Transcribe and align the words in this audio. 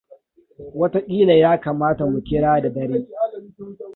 Watakila 0.79 1.33
ya 1.43 1.51
kamata 1.63 2.03
mu 2.11 2.19
kira 2.27 2.61
da 2.61 2.69
dare. 2.69 3.07